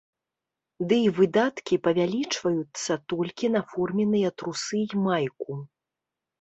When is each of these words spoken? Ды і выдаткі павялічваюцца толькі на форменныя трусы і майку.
Ды 0.91 0.95
і 1.09 1.11
выдаткі 1.19 1.75
павялічваюцца 1.89 2.99
толькі 3.15 3.53
на 3.59 3.63
форменныя 3.75 4.29
трусы 4.39 4.85
і 4.91 5.07
майку. 5.07 5.63